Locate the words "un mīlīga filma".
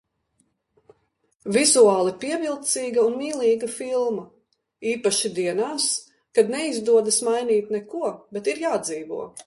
3.11-4.25